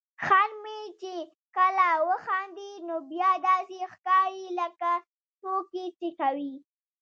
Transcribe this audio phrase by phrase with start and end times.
[0.25, 1.13] خر مې چې
[1.57, 4.91] کله وخاندي نو بیا داسې ښکاري لکه
[5.41, 6.53] ټوکې چې کوي.